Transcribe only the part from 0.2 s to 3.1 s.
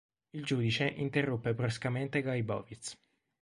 Il giudice interruppe bruscamente Leibowitz.